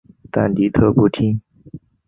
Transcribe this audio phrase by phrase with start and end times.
[0.31, 1.39] 但李特不听。